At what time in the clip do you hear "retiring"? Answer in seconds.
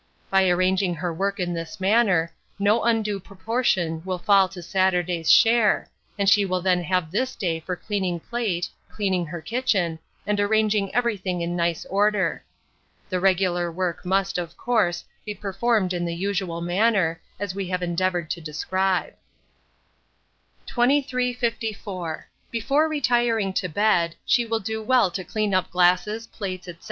22.89-23.53